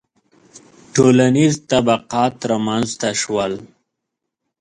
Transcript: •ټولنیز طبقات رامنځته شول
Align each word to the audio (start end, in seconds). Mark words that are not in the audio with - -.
•ټولنیز 0.93 1.53
طبقات 1.71 2.35
رامنځته 2.51 3.09
شول 3.21 3.53